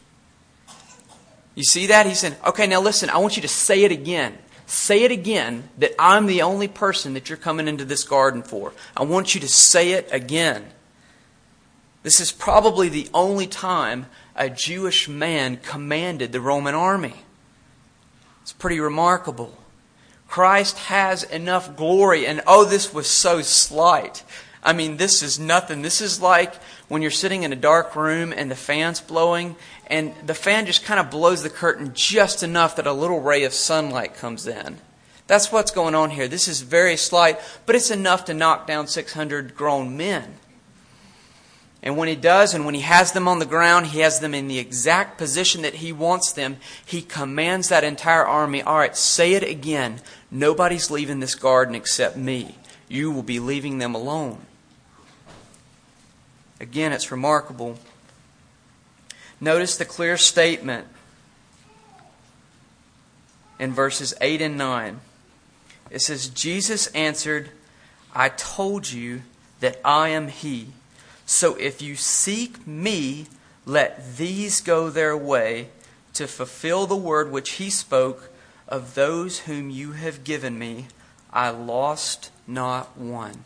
You 1.53 1.63
see 1.63 1.87
that? 1.87 2.07
He 2.07 2.15
said, 2.15 2.35
Okay, 2.47 2.65
now 2.65 2.81
listen, 2.81 3.11
I 3.11 3.19
want 3.19 3.35
you 3.35 3.43
to 3.43 3.47
say 3.47 3.83
it 3.83 3.91
again. 3.91 4.35
Say 4.65 5.03
it 5.03 5.11
again 5.11 5.69
that 5.77 5.93
I'm 5.99 6.25
the 6.25 6.41
only 6.41 6.67
person 6.67 7.13
that 7.13 7.29
you're 7.29 7.37
coming 7.37 7.67
into 7.67 7.85
this 7.85 8.03
garden 8.03 8.41
for. 8.41 8.73
I 8.97 9.03
want 9.03 9.35
you 9.35 9.41
to 9.41 9.47
say 9.47 9.91
it 9.91 10.09
again. 10.11 10.65
This 12.03 12.19
is 12.19 12.31
probably 12.31 12.89
the 12.89 13.09
only 13.13 13.47
time 13.47 14.07
a 14.35 14.49
Jewish 14.49 15.07
man 15.07 15.57
commanded 15.57 16.31
the 16.31 16.41
Roman 16.41 16.73
army. 16.73 17.23
It's 18.41 18.53
pretty 18.53 18.79
remarkable. 18.79 19.57
Christ 20.27 20.77
has 20.79 21.23
enough 21.23 21.75
glory, 21.75 22.25
and 22.25 22.41
oh, 22.47 22.65
this 22.65 22.93
was 22.93 23.07
so 23.07 23.41
slight. 23.41 24.23
I 24.63 24.73
mean, 24.73 24.97
this 24.97 25.21
is 25.21 25.39
nothing. 25.39 25.81
This 25.81 26.01
is 26.01 26.21
like 26.21 26.55
when 26.87 27.01
you're 27.01 27.11
sitting 27.11 27.43
in 27.43 27.51
a 27.51 27.57
dark 27.57 27.95
room 27.95 28.33
and 28.35 28.49
the 28.49 28.55
fan's 28.55 29.01
blowing, 29.01 29.55
and 29.87 30.13
the 30.25 30.33
fan 30.33 30.65
just 30.65 30.83
kind 30.83 30.99
of 30.99 31.11
blows 31.11 31.43
the 31.43 31.49
curtain 31.49 31.91
just 31.93 32.43
enough 32.43 32.77
that 32.77 32.87
a 32.87 32.93
little 32.93 33.19
ray 33.19 33.43
of 33.43 33.53
sunlight 33.53 34.15
comes 34.15 34.47
in. 34.47 34.77
That's 35.27 35.51
what's 35.51 35.71
going 35.71 35.95
on 35.95 36.09
here. 36.09 36.27
This 36.27 36.47
is 36.47 36.61
very 36.61 36.97
slight, 36.97 37.39
but 37.65 37.75
it's 37.75 37.91
enough 37.91 38.25
to 38.25 38.33
knock 38.33 38.67
down 38.67 38.87
600 38.87 39.55
grown 39.55 39.95
men. 39.97 40.35
And 41.83 41.97
when 41.97 42.07
he 42.07 42.15
does, 42.15 42.53
and 42.53 42.63
when 42.63 42.75
he 42.75 42.81
has 42.81 43.11
them 43.11 43.27
on 43.27 43.39
the 43.39 43.45
ground, 43.45 43.87
he 43.87 43.99
has 43.99 44.19
them 44.19 44.35
in 44.35 44.47
the 44.47 44.59
exact 44.59 45.17
position 45.17 45.63
that 45.63 45.75
he 45.75 45.91
wants 45.91 46.31
them. 46.31 46.57
He 46.85 47.01
commands 47.01 47.69
that 47.69 47.83
entire 47.83 48.25
army, 48.25 48.61
all 48.61 48.77
right, 48.77 48.95
say 48.95 49.33
it 49.33 49.43
again. 49.43 49.99
Nobody's 50.29 50.91
leaving 50.91 51.19
this 51.19 51.33
garden 51.33 51.73
except 51.73 52.15
me. 52.15 52.55
You 52.87 53.11
will 53.11 53.23
be 53.23 53.39
leaving 53.39 53.79
them 53.79 53.95
alone. 53.95 54.41
Again, 56.59 56.91
it's 56.93 57.11
remarkable. 57.11 57.79
Notice 59.39 59.75
the 59.75 59.85
clear 59.85 60.17
statement 60.17 60.85
in 63.57 63.73
verses 63.73 64.13
8 64.21 64.41
and 64.41 64.55
9. 64.55 64.99
It 65.89 66.01
says, 66.01 66.29
Jesus 66.29 66.87
answered, 66.87 67.49
I 68.13 68.29
told 68.29 68.91
you 68.91 69.23
that 69.61 69.79
I 69.83 70.09
am 70.09 70.27
he. 70.27 70.67
So 71.31 71.55
if 71.55 71.81
you 71.81 71.95
seek 71.95 72.67
me, 72.67 73.25
let 73.65 74.17
these 74.17 74.59
go 74.59 74.89
their 74.89 75.15
way 75.15 75.69
to 76.13 76.27
fulfill 76.27 76.85
the 76.85 76.97
word 76.97 77.31
which 77.31 77.51
he 77.51 77.69
spoke 77.69 78.29
of 78.67 78.95
those 78.95 79.39
whom 79.39 79.69
you 79.69 79.93
have 79.93 80.25
given 80.25 80.59
me. 80.59 80.87
I 81.31 81.51
lost 81.51 82.31
not 82.45 82.97
one. 82.97 83.45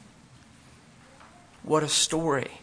What 1.62 1.84
a 1.84 1.88
story. 1.88 2.60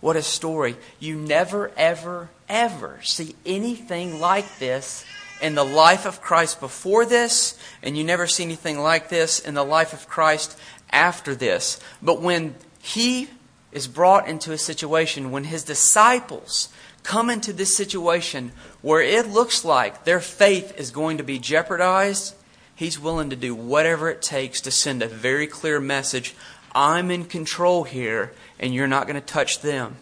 What 0.00 0.14
a 0.14 0.22
story. 0.22 0.76
You 1.00 1.16
never, 1.16 1.72
ever, 1.76 2.28
ever 2.48 3.00
see 3.02 3.34
anything 3.44 4.20
like 4.20 4.60
this 4.60 5.04
in 5.42 5.56
the 5.56 5.64
life 5.64 6.06
of 6.06 6.22
Christ 6.22 6.60
before 6.60 7.04
this, 7.04 7.58
and 7.82 7.98
you 7.98 8.04
never 8.04 8.28
see 8.28 8.44
anything 8.44 8.78
like 8.78 9.08
this 9.08 9.40
in 9.40 9.54
the 9.54 9.64
life 9.64 9.92
of 9.92 10.08
Christ 10.08 10.56
after 10.92 11.34
this. 11.34 11.80
But 12.00 12.20
when 12.22 12.54
he 12.80 13.28
is 13.72 13.86
brought 13.86 14.28
into 14.28 14.52
a 14.52 14.58
situation 14.58 15.30
when 15.30 15.44
his 15.44 15.64
disciples 15.64 16.68
come 17.02 17.30
into 17.30 17.52
this 17.52 17.76
situation 17.76 18.52
where 18.82 19.00
it 19.00 19.28
looks 19.28 19.64
like 19.64 20.04
their 20.04 20.20
faith 20.20 20.78
is 20.78 20.90
going 20.90 21.18
to 21.18 21.24
be 21.24 21.38
jeopardized, 21.38 22.34
he's 22.74 22.98
willing 22.98 23.30
to 23.30 23.36
do 23.36 23.54
whatever 23.54 24.10
it 24.10 24.22
takes 24.22 24.60
to 24.60 24.70
send 24.70 25.02
a 25.02 25.08
very 25.08 25.46
clear 25.46 25.80
message 25.80 26.34
I'm 26.72 27.10
in 27.10 27.24
control 27.24 27.82
here, 27.82 28.32
and 28.58 28.72
you're 28.72 28.86
not 28.86 29.08
going 29.08 29.20
to 29.20 29.26
touch 29.26 29.60
them. 29.60 29.96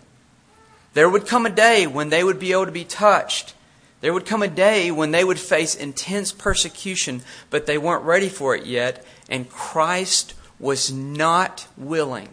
There 0.93 1.09
would 1.09 1.27
come 1.27 1.47
a 1.47 1.51
day 1.51 1.87
when 1.87 2.11
they 2.11 2.23
would 2.23 2.39
be 2.39 2.53
able 2.53 2.67
to 2.67 2.73
be 2.73 2.85
touched. 2.85 3.55
There 4.01 4.13
would 4.13 4.27
come 4.27 4.43
a 4.43 4.49
day 4.49 4.91
when 4.91 5.11
they 5.11 5.25
would 5.25 5.39
face 5.39 5.75
intense 5.75 6.31
persecution, 6.31 7.23
but 7.49 7.65
they 7.65 7.79
weren't 7.79 8.05
ready 8.05 8.29
for 8.29 8.55
it 8.55 8.67
yet, 8.67 9.05
and 9.31 9.49
Christ 9.49 10.35
was 10.61 10.93
not 10.93 11.67
willing 11.77 12.29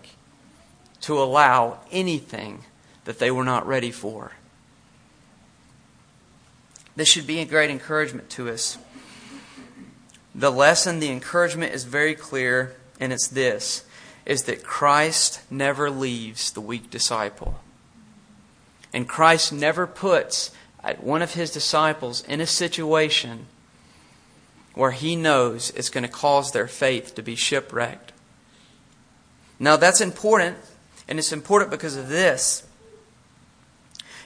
to 1.06 1.22
allow 1.22 1.78
anything 1.92 2.64
that 3.04 3.20
they 3.20 3.30
were 3.30 3.44
not 3.44 3.68
ready 3.68 3.92
for. 3.92 4.32
This 6.96 7.08
should 7.08 7.28
be 7.28 7.40
a 7.40 7.46
great 7.46 7.70
encouragement 7.70 8.28
to 8.32 8.50
us. 8.50 8.80
The 10.34 10.52
lesson, 10.52 11.00
the 11.00 11.12
encouragement 11.12 11.76
is 11.76 11.84
very 11.84 12.16
clear, 12.16 12.76
and 13.00 13.14
it's 13.14 13.28
this 13.28 13.86
is 14.26 14.44
that 14.46 14.64
Christ 14.64 15.40
never 15.52 15.92
leaves 15.92 16.52
the 16.52 16.62
weak 16.62 16.90
disciple. 16.90 17.60
And 18.92 19.08
Christ 19.08 19.54
never 19.54 19.86
puts 19.86 20.50
uh, 20.84 20.96
one 20.96 21.22
of 21.22 21.36
his 21.36 21.52
disciples 21.52 22.24
in 22.24 22.42
a 22.42 22.48
situation 22.48 23.46
where 24.74 24.90
he 24.90 25.16
knows 25.16 25.70
it's 25.76 25.90
going 25.90 26.04
to 26.04 26.10
cause 26.10 26.52
their 26.52 26.68
faith 26.68 27.14
to 27.14 27.22
be 27.22 27.36
shipwrecked. 27.36 28.14
Now, 29.60 29.78
that's 29.78 30.02
important 30.02 30.58
and 31.08 31.20
it's 31.20 31.32
important 31.32 31.72
because 31.72 31.96
of 31.96 32.10
this. 32.10 32.64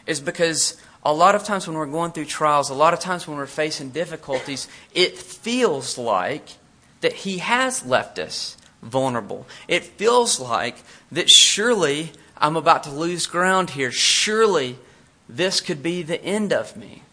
Is 0.05 0.19
because 0.19 0.81
a 1.03 1.13
lot 1.13 1.36
of 1.36 1.43
times 1.43 1.67
when 1.67 1.77
we're 1.77 1.86
going 1.86 2.12
through 2.12 2.25
trials, 2.25 2.69
a 2.69 2.74
lot 2.74 2.93
of 2.93 3.00
times 3.00 3.27
when 3.27 3.38
we're 3.38 3.45
facing 3.45 3.89
difficulties, 3.89 4.67
it 4.93 5.17
feels 5.17 5.98
like 5.98 6.50
that 7.01 7.13
He 7.13 7.38
has 7.39 7.86
left 7.86 8.19
us 8.19 8.57
vulnerable. 8.81 9.45
It 9.67 9.83
feels 9.83 10.39
like 10.39 10.77
that 11.12 11.29
surely 11.29 12.12
I'm 12.38 12.55
about 12.55 12.83
to 12.83 12.91
lose 12.91 13.25
ground 13.27 13.71
here. 13.71 13.91
Surely 13.91 14.77
this 15.27 15.62
could 15.62 15.83
be 15.83 16.01
the 16.01 16.24
end 16.24 16.53
of 16.53 16.75
me. 16.75 17.03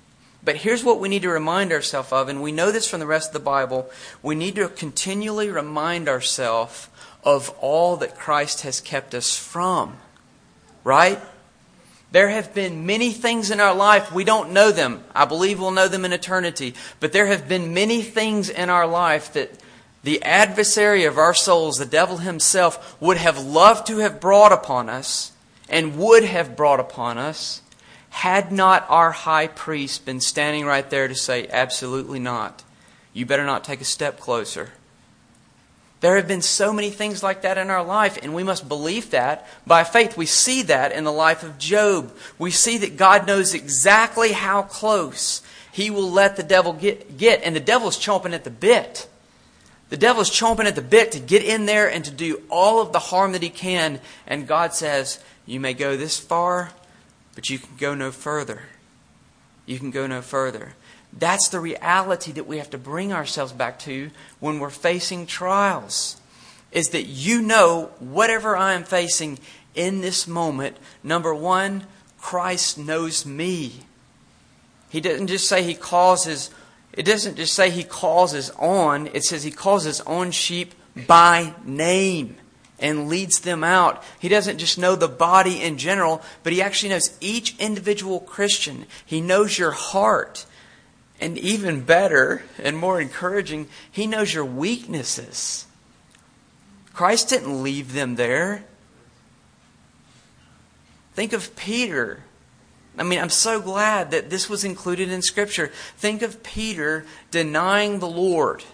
But 0.42 0.56
here's 0.56 0.84
what 0.84 1.00
we 1.00 1.08
need 1.08 1.22
to 1.22 1.28
remind 1.28 1.72
ourselves 1.72 2.12
of, 2.12 2.28
and 2.28 2.40
we 2.40 2.52
know 2.52 2.70
this 2.70 2.88
from 2.88 3.00
the 3.00 3.06
rest 3.06 3.30
of 3.30 3.32
the 3.32 3.40
Bible. 3.40 3.90
We 4.22 4.36
need 4.36 4.54
to 4.54 4.68
continually 4.68 5.50
remind 5.50 6.08
ourselves 6.08 6.88
of 7.26 7.50
all 7.60 7.96
that 7.96 8.16
Christ 8.16 8.62
has 8.62 8.80
kept 8.80 9.14
us 9.14 9.36
from. 9.36 9.98
Right? 10.84 11.20
There 12.12 12.28
have 12.28 12.54
been 12.54 12.86
many 12.86 13.10
things 13.10 13.50
in 13.50 13.60
our 13.60 13.74
life, 13.74 14.12
we 14.12 14.24
don't 14.24 14.52
know 14.52 14.70
them. 14.70 15.02
I 15.14 15.24
believe 15.26 15.60
we'll 15.60 15.72
know 15.72 15.88
them 15.88 16.04
in 16.04 16.12
eternity. 16.12 16.74
But 17.00 17.12
there 17.12 17.26
have 17.26 17.48
been 17.48 17.74
many 17.74 18.00
things 18.00 18.48
in 18.48 18.70
our 18.70 18.86
life 18.86 19.32
that 19.32 19.50
the 20.04 20.22
adversary 20.22 21.04
of 21.04 21.18
our 21.18 21.34
souls, 21.34 21.78
the 21.78 21.84
devil 21.84 22.18
himself, 22.18 22.96
would 23.02 23.16
have 23.16 23.44
loved 23.44 23.88
to 23.88 23.98
have 23.98 24.20
brought 24.20 24.52
upon 24.52 24.88
us 24.88 25.32
and 25.68 25.98
would 25.98 26.22
have 26.22 26.56
brought 26.56 26.78
upon 26.78 27.18
us 27.18 27.60
had 28.10 28.52
not 28.52 28.86
our 28.88 29.10
high 29.10 29.48
priest 29.48 30.06
been 30.06 30.20
standing 30.20 30.64
right 30.64 30.88
there 30.88 31.08
to 31.08 31.14
say, 31.14 31.48
Absolutely 31.50 32.20
not. 32.20 32.62
You 33.12 33.26
better 33.26 33.44
not 33.44 33.64
take 33.64 33.80
a 33.80 33.84
step 33.84 34.20
closer. 34.20 34.70
There 36.00 36.16
have 36.16 36.28
been 36.28 36.42
so 36.42 36.72
many 36.72 36.90
things 36.90 37.22
like 37.22 37.42
that 37.42 37.56
in 37.56 37.70
our 37.70 37.82
life, 37.82 38.18
and 38.22 38.34
we 38.34 38.42
must 38.42 38.68
believe 38.68 39.10
that 39.10 39.46
by 39.66 39.82
faith. 39.82 40.16
We 40.16 40.26
see 40.26 40.62
that 40.62 40.92
in 40.92 41.04
the 41.04 41.12
life 41.12 41.42
of 41.42 41.58
Job. 41.58 42.14
We 42.38 42.50
see 42.50 42.78
that 42.78 42.96
God 42.96 43.26
knows 43.26 43.54
exactly 43.54 44.32
how 44.32 44.62
close 44.62 45.42
he 45.72 45.90
will 45.90 46.10
let 46.10 46.36
the 46.36 46.42
devil 46.42 46.74
get, 46.74 47.16
get. 47.16 47.42
And 47.42 47.56
the 47.56 47.60
devil's 47.60 47.98
chomping 47.98 48.34
at 48.34 48.44
the 48.44 48.50
bit. 48.50 49.08
The 49.88 49.96
devil's 49.96 50.30
chomping 50.30 50.66
at 50.66 50.74
the 50.74 50.82
bit 50.82 51.12
to 51.12 51.20
get 51.20 51.44
in 51.44 51.66
there 51.66 51.90
and 51.90 52.04
to 52.04 52.10
do 52.10 52.42
all 52.50 52.80
of 52.80 52.92
the 52.92 52.98
harm 52.98 53.32
that 53.32 53.42
he 53.42 53.50
can. 53.50 54.00
And 54.26 54.46
God 54.46 54.74
says, 54.74 55.22
You 55.46 55.60
may 55.60 55.74
go 55.74 55.96
this 55.96 56.18
far, 56.18 56.72
but 57.34 57.48
you 57.48 57.58
can 57.58 57.76
go 57.76 57.94
no 57.94 58.10
further. 58.10 58.62
You 59.64 59.78
can 59.78 59.90
go 59.90 60.06
no 60.06 60.22
further. 60.22 60.74
That's 61.18 61.48
the 61.48 61.60
reality 61.60 62.32
that 62.32 62.46
we 62.46 62.58
have 62.58 62.70
to 62.70 62.78
bring 62.78 63.12
ourselves 63.12 63.52
back 63.52 63.78
to 63.80 64.10
when 64.40 64.58
we're 64.58 64.70
facing 64.70 65.26
trials. 65.26 66.20
Is 66.72 66.90
that 66.90 67.04
you 67.04 67.40
know 67.40 67.90
whatever 68.00 68.56
I 68.56 68.74
am 68.74 68.84
facing 68.84 69.38
in 69.74 70.00
this 70.00 70.26
moment, 70.26 70.76
number 71.02 71.34
one, 71.34 71.86
Christ 72.20 72.78
knows 72.78 73.24
me. 73.24 73.72
He 74.90 75.00
doesn't 75.00 75.28
just 75.28 75.48
say 75.48 75.62
he 75.62 75.74
calls 75.74 76.26
it 76.26 77.04
doesn't 77.04 77.36
just 77.36 77.54
say 77.54 77.70
he 77.70 77.84
calls 77.84 78.32
his 78.32 78.50
it 78.60 79.24
says 79.24 79.44
he 79.44 79.50
calls 79.50 79.84
his 79.84 80.00
own 80.02 80.30
sheep 80.30 80.74
by 81.06 81.54
name 81.64 82.36
and 82.78 83.08
leads 83.08 83.40
them 83.40 83.64
out. 83.64 84.02
He 84.18 84.28
doesn't 84.28 84.58
just 84.58 84.78
know 84.78 84.96
the 84.96 85.08
body 85.08 85.62
in 85.62 85.78
general, 85.78 86.22
but 86.42 86.52
he 86.52 86.60
actually 86.60 86.90
knows 86.90 87.16
each 87.20 87.56
individual 87.58 88.20
Christian. 88.20 88.86
He 89.04 89.20
knows 89.20 89.58
your 89.58 89.70
heart. 89.70 90.46
And 91.20 91.38
even 91.38 91.80
better 91.82 92.42
and 92.62 92.76
more 92.76 93.00
encouraging, 93.00 93.68
he 93.90 94.06
knows 94.06 94.34
your 94.34 94.44
weaknesses. 94.44 95.66
Christ 96.92 97.30
didn't 97.30 97.62
leave 97.62 97.92
them 97.92 98.16
there. 98.16 98.64
Think 101.14 101.32
of 101.32 101.56
Peter. 101.56 102.22
I 102.98 103.02
mean, 103.02 103.18
I'm 103.18 103.30
so 103.30 103.60
glad 103.60 104.10
that 104.10 104.30
this 104.30 104.48
was 104.48 104.64
included 104.64 105.10
in 105.10 105.22
Scripture. 105.22 105.68
Think 105.96 106.22
of 106.22 106.42
Peter 106.42 107.04
denying 107.30 107.98
the 107.98 108.08
Lord. 108.08 108.64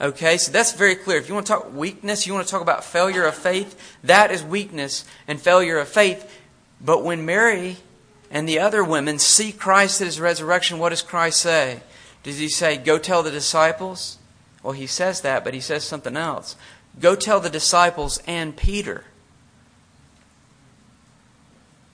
Okay, 0.00 0.36
so 0.36 0.52
that's 0.52 0.72
very 0.72 0.94
clear. 0.94 1.18
If 1.18 1.28
you 1.28 1.34
want 1.34 1.46
to 1.46 1.52
talk 1.54 1.74
weakness, 1.74 2.26
you 2.26 2.32
want 2.32 2.46
to 2.46 2.50
talk 2.50 2.62
about 2.62 2.84
failure 2.84 3.24
of 3.24 3.34
faith, 3.34 3.96
that 4.04 4.30
is 4.30 4.42
weakness 4.44 5.04
and 5.26 5.40
failure 5.40 5.78
of 5.78 5.88
faith. 5.88 6.40
But 6.80 7.02
when 7.02 7.26
Mary 7.26 7.78
and 8.30 8.48
the 8.48 8.58
other 8.58 8.84
women 8.84 9.18
see 9.18 9.52
Christ 9.52 10.00
at 10.00 10.06
his 10.06 10.20
resurrection, 10.20 10.78
what 10.78 10.90
does 10.90 11.02
Christ 11.02 11.40
say? 11.40 11.80
Does 12.22 12.38
he 12.38 12.48
say, 12.48 12.76
Go 12.76 12.98
tell 12.98 13.22
the 13.22 13.30
disciples? 13.30 14.18
Well, 14.62 14.72
he 14.72 14.86
says 14.86 15.20
that, 15.22 15.44
but 15.44 15.54
he 15.54 15.60
says 15.60 15.84
something 15.84 16.16
else. 16.16 16.56
Go 17.00 17.14
tell 17.14 17.40
the 17.40 17.50
disciples 17.50 18.20
and 18.26 18.56
Peter. 18.56 19.04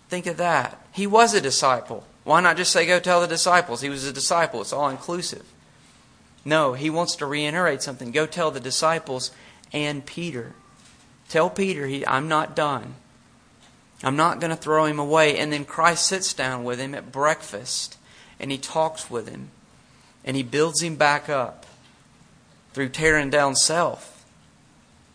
Think 0.09 0.27
of 0.27 0.37
that. 0.39 0.81
He 0.93 1.07
was 1.07 1.35
a 1.35 1.41
disciple. 1.41 2.05
Why 2.25 2.41
not 2.41 2.57
just 2.57 2.73
say, 2.73 2.87
go 2.87 3.01
tell 3.01 3.21
the 3.21 3.27
disciples? 3.27 3.83
He 3.83 3.91
was 3.91 4.07
a 4.07 4.13
disciple. 4.13 4.61
It's 4.61 4.73
all 4.73 4.89
inclusive. 4.89 5.45
No, 6.45 6.73
he 6.73 6.91
wants 6.91 7.17
to 7.17 7.27
reiterate 7.27 7.83
something. 7.83 8.11
Go 8.11 8.27
tell 8.27 8.51
the 8.51 8.61
disciples 8.61 9.31
and 9.73 10.07
Peter. 10.07 10.53
Tell 11.29 11.51
Peter, 11.51 11.87
he, 11.87 12.07
I'm 12.07 12.29
not 12.29 12.57
done. 12.57 12.95
I'm 14.05 14.17
not 14.17 14.39
going 14.39 14.51
to 14.51 14.57
throw 14.57 14.85
him 14.85 14.99
away. 14.99 15.39
And 15.39 15.53
then 15.53 15.65
Christ 15.65 16.07
sits 16.07 16.35
down 16.35 16.63
with 16.65 16.79
him 16.79 16.95
at 16.95 17.11
breakfast 17.11 17.97
and 18.39 18.51
he 18.51 18.59
talks 18.59 19.11
with 19.11 19.29
him 19.29 19.51
and 20.25 20.37
he 20.37 20.43
builds 20.43 20.83
him 20.83 20.97
back 20.97 21.29
up 21.29 21.67
through 22.73 22.91
tearing 22.91 23.31
down 23.31 23.57
self. 23.57 24.25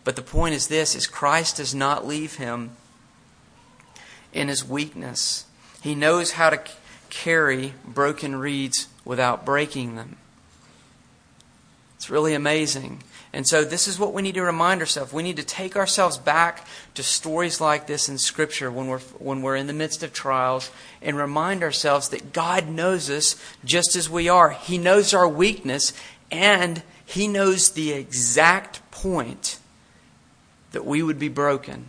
But 0.04 0.16
the 0.16 0.22
point 0.22 0.56
is 0.56 0.68
this 0.68 0.96
is 0.96 1.08
Christ 1.08 1.58
does 1.58 1.76
not 1.76 2.08
leave 2.08 2.36
him 2.36 2.72
in 4.34 4.48
his 4.48 4.68
weakness. 4.68 5.46
He 5.82 5.94
knows 5.94 6.32
how 6.32 6.50
to 6.50 6.62
carry 7.10 7.74
broken 7.86 8.36
reeds 8.36 8.88
without 9.06 9.46
breaking 9.46 9.96
them. 9.96 10.18
It's 11.96 12.10
really 12.10 12.34
amazing. 12.34 13.04
And 13.32 13.48
so, 13.48 13.64
this 13.64 13.88
is 13.88 14.00
what 14.00 14.14
we 14.14 14.24
need 14.24 14.36
to 14.36 14.44
remind 14.44 14.82
ourselves. 14.82 15.14
We 15.14 15.22
need 15.22 15.38
to 15.38 15.44
take 15.44 15.76
ourselves 15.76 16.18
back 16.18 16.66
to 16.96 17.04
stories 17.04 17.62
like 17.62 17.86
this 17.86 18.10
in 18.10 18.18
Scripture 18.18 18.72
when 18.72 18.88
we're, 18.88 19.00
when 19.00 19.44
we're 19.44 19.56
in 19.56 19.68
the 19.68 19.74
midst 19.74 20.02
of 20.02 20.14
trials 20.14 20.72
and 21.02 21.16
remind 21.16 21.62
ourselves 21.62 22.10
that 22.10 22.34
God 22.34 22.68
knows 22.68 23.10
us 23.10 23.36
just 23.64 23.96
as 23.96 24.10
we 24.10 24.30
are. 24.30 24.50
He 24.50 24.80
knows 24.80 25.14
our 25.14 25.28
weakness 25.28 25.94
and 26.32 26.82
He 27.06 27.28
knows 27.28 27.70
the 27.70 27.92
exact 27.92 28.90
point 28.90 29.60
that 30.72 30.86
we 30.86 31.04
would 31.04 31.20
be 31.20 31.30
broken. 31.30 31.86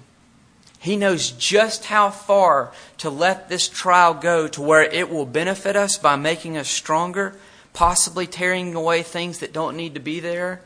He 0.79 0.97
knows 0.97 1.31
just 1.31 1.87
how 1.87 2.11
far 2.11 2.73
to 2.99 3.11
let 3.11 3.49
this 3.49 3.69
trial 3.69 4.15
go 4.15 4.49
to 4.49 4.63
where 4.63 4.83
it 4.83 5.11
will 5.11 5.27
benefit 5.27 5.77
us 5.77 5.99
by 5.99 6.17
making 6.17 6.57
us 6.57 6.69
stronger, 6.69 7.35
possibly 7.75 8.27
tearing 8.27 8.75
away 8.75 9.03
things 9.03 9.39
that 9.39 9.53
don't 9.53 9.77
need 9.77 9.95
to 9.95 10.01
be 10.01 10.21
there, 10.21 10.63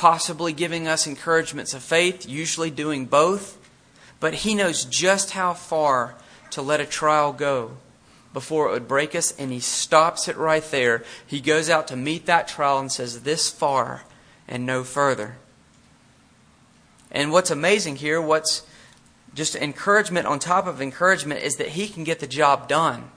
possibly 0.00 0.54
giving 0.54 0.88
us 0.88 1.06
encouragements 1.06 1.74
of 1.74 1.82
faith, 1.82 2.26
usually 2.26 2.70
doing 2.70 3.04
both. 3.04 3.58
But 4.18 4.32
He 4.32 4.54
knows 4.54 4.86
just 4.86 5.32
how 5.32 5.52
far 5.52 6.14
to 6.52 6.62
let 6.62 6.80
a 6.80 6.86
trial 6.86 7.34
go 7.34 7.72
before 8.32 8.66
it 8.66 8.72
would 8.72 8.88
break 8.88 9.14
us, 9.14 9.30
and 9.38 9.52
He 9.52 9.60
stops 9.60 10.26
it 10.26 10.38
right 10.38 10.64
there. 10.70 11.04
He 11.26 11.42
goes 11.42 11.68
out 11.68 11.86
to 11.88 11.96
meet 11.96 12.24
that 12.24 12.48
trial 12.48 12.78
and 12.78 12.90
says, 12.90 13.24
This 13.24 13.50
far 13.50 14.04
and 14.48 14.64
no 14.64 14.84
further. 14.84 15.36
And 17.10 17.30
what's 17.30 17.50
amazing 17.50 17.96
here, 17.96 18.22
what's 18.22 18.62
just 19.34 19.54
encouragement 19.54 20.26
on 20.26 20.38
top 20.38 20.66
of 20.66 20.80
encouragement 20.80 21.42
is 21.42 21.56
that 21.56 21.68
he 21.68 21.88
can 21.88 22.04
get 22.04 22.20
the 22.20 22.26
job 22.26 22.68
done. 22.68 23.10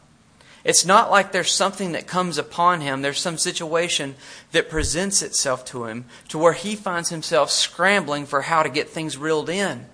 It's 0.64 0.86
not 0.86 1.12
like 1.12 1.32
there's 1.32 1.52
something 1.52 1.92
that 1.92 2.08
comes 2.08 2.38
upon 2.38 2.82
him, 2.82 3.02
there's 3.02 3.20
some 3.20 3.38
situation 3.38 4.16
that 4.54 4.70
presents 4.70 5.22
itself 5.22 5.66
to 5.66 5.86
him 5.86 6.06
to 6.30 6.38
where 6.38 6.54
he 6.54 6.76
finds 6.76 7.10
himself 7.10 7.52
scrambling 7.52 8.26
for 8.26 8.44
how 8.44 8.64
to 8.64 8.70
get 8.70 8.90
things 8.90 9.18
reeled 9.18 9.50
in. 9.50 9.86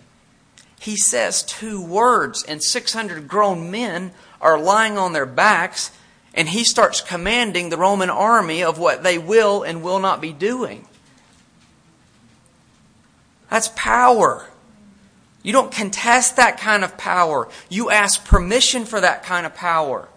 He 0.80 0.96
says 0.96 1.44
two 1.44 1.84
words, 1.84 2.44
and 2.44 2.64
600 2.64 3.28
grown 3.28 3.72
men 3.72 4.12
are 4.40 4.60
lying 4.60 4.98
on 4.98 5.14
their 5.14 5.26
backs, 5.26 5.92
and 6.34 6.48
he 6.48 6.64
starts 6.64 7.02
commanding 7.02 7.70
the 7.70 7.78
Roman 7.78 8.10
army 8.10 8.64
of 8.64 8.78
what 8.78 9.04
they 9.04 9.18
will 9.18 9.64
and 9.64 9.84
will 9.84 10.00
not 10.00 10.22
be 10.22 10.32
doing. 10.32 10.88
That's 13.50 13.72
power. 13.76 14.46
You 15.42 15.52
don't 15.52 15.72
contest 15.72 16.36
that 16.36 16.60
kind 16.60 16.84
of 16.84 16.98
power. 16.98 17.50
You 17.70 17.90
ask 17.90 18.24
permission 18.24 18.86
for 18.86 19.02
that 19.02 19.24
kind 19.24 19.46
of 19.46 19.56
power, 19.56 20.08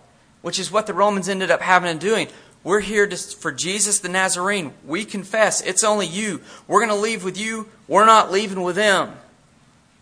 which 0.43 0.59
is 0.59 0.71
what 0.71 0.87
the 0.87 0.95
Romans 0.95 1.29
ended 1.29 1.51
up 1.51 1.63
having 1.63 1.91
and 1.91 2.01
doing. 2.01 2.29
We're 2.65 2.81
here 2.81 3.07
to, 3.07 3.17
for 3.17 3.51
Jesus 3.51 3.99
the 3.99 4.09
Nazarene. 4.09 4.75
We 4.87 5.05
confess 5.05 5.61
it's 5.61 5.83
only 5.83 6.07
you. 6.07 6.43
We're 6.69 6.85
going 6.85 6.97
to 6.97 7.03
leave 7.03 7.25
with 7.25 7.39
you. 7.39 7.69
We're 7.89 8.05
not 8.05 8.31
leaving 8.31 8.63
with 8.63 8.77
them. 8.77 9.15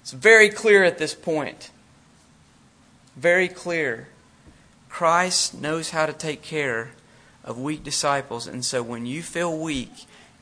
It's 0.03 0.13
very 0.13 0.51
clear 0.51 0.85
at 0.85 0.99
this 0.99 1.15
point. 1.15 1.71
Very 3.17 3.49
clear. 3.49 4.09
Christ 4.89 5.55
knows 5.55 5.91
how 5.91 6.07
to 6.07 6.13
take 6.13 6.43
care 6.43 6.91
of 7.45 7.59
weak 7.59 7.85
disciples. 7.85 8.47
And 8.47 8.65
so 8.65 8.83
when 8.83 9.07
you 9.07 9.23
feel 9.23 9.57
weak, 9.57 9.93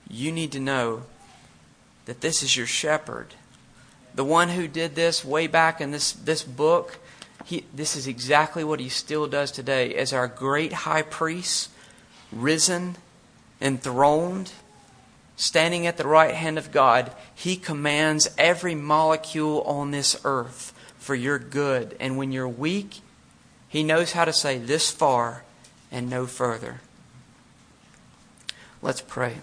you 0.08 0.32
need 0.32 0.52
to 0.52 0.60
know 0.60 1.02
that 2.06 2.20
this 2.20 2.42
is 2.42 2.56
your 2.56 2.66
shepherd 2.66 3.34
the 4.18 4.24
one 4.24 4.48
who 4.48 4.66
did 4.66 4.96
this 4.96 5.24
way 5.24 5.46
back 5.46 5.80
in 5.80 5.92
this, 5.92 6.10
this 6.10 6.42
book, 6.42 6.98
this 7.74 7.96
is 7.96 8.06
exactly 8.06 8.64
what 8.64 8.80
he 8.80 8.88
still 8.88 9.26
does 9.26 9.50
today 9.50 9.94
as 9.94 10.12
our 10.12 10.28
great 10.28 10.72
high 10.72 11.02
priest, 11.02 11.70
risen, 12.32 12.96
enthroned, 13.60 14.52
standing 15.36 15.86
at 15.86 15.96
the 15.96 16.06
right 16.06 16.34
hand 16.34 16.58
of 16.58 16.72
God. 16.72 17.12
He 17.34 17.56
commands 17.56 18.28
every 18.36 18.74
molecule 18.74 19.62
on 19.62 19.92
this 19.92 20.20
earth 20.24 20.74
for 20.98 21.14
your 21.14 21.38
good. 21.38 21.96
And 22.00 22.18
when 22.18 22.32
you're 22.32 22.48
weak, 22.48 23.00
he 23.68 23.82
knows 23.82 24.12
how 24.12 24.24
to 24.24 24.32
say 24.32 24.58
this 24.58 24.90
far 24.90 25.44
and 25.90 26.10
no 26.10 26.26
further. 26.26 26.80
Let's 28.82 29.00
pray. 29.00 29.38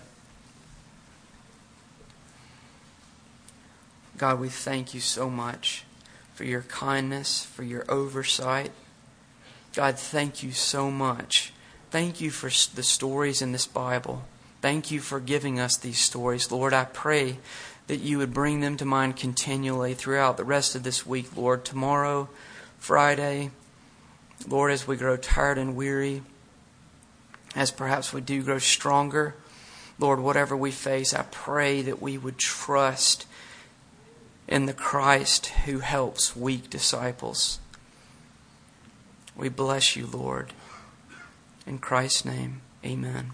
God, 4.18 4.40
we 4.40 4.50
thank 4.50 4.94
you 4.94 5.00
so 5.00 5.30
much 5.30 5.85
for 6.36 6.44
your 6.44 6.64
kindness, 6.64 7.46
for 7.46 7.64
your 7.64 7.86
oversight. 7.90 8.72
God, 9.74 9.98
thank 9.98 10.44
you 10.44 10.52
so 10.52 10.92
much. 10.92 11.54
Thank 11.92 12.20
you 12.20 12.30
for 12.30 12.50
the 12.76 12.84
stories 12.84 13.42
in 13.42 13.54
this 13.54 13.66
Bible. 13.66 14.26
Thank 14.62 14.92
you 14.92 15.00
for 15.00 15.22
giving 15.22 15.60
us 15.60 15.78
these 15.78 16.00
stories. 16.00 16.52
Lord, 16.52 16.74
I 16.74 16.84
pray 16.86 17.38
that 17.88 18.02
you 18.02 18.18
would 18.18 18.34
bring 18.34 18.60
them 18.60 18.76
to 18.78 18.86
mind 18.86 19.16
continually 19.16 19.94
throughout 19.94 20.36
the 20.36 20.44
rest 20.44 20.76
of 20.76 20.84
this 20.84 21.06
week, 21.06 21.38
Lord. 21.38 21.64
Tomorrow, 21.64 22.28
Friday, 22.80 23.52
Lord, 24.46 24.72
as 24.72 24.86
we 24.86 24.98
grow 24.98 25.16
tired 25.16 25.58
and 25.58 25.76
weary, 25.76 26.22
as 27.56 27.72
perhaps 27.72 28.12
we 28.12 28.20
do 28.20 28.44
grow 28.44 28.60
stronger, 28.60 29.36
Lord, 29.98 30.20
whatever 30.20 30.58
we 30.58 30.72
face, 30.72 31.14
I 31.14 31.24
pray 31.32 31.82
that 31.84 32.02
we 32.02 32.18
would 32.18 32.38
trust 32.38 33.26
in 34.48 34.66
the 34.66 34.74
Christ 34.74 35.48
who 35.66 35.80
helps 35.80 36.36
weak 36.36 36.70
disciples. 36.70 37.60
We 39.36 39.50
bless 39.50 39.96
you, 39.96 40.06
Lord. 40.06 40.54
In 41.66 41.80
Christ's 41.80 42.26
name. 42.26 42.62
Amen. 42.86 43.32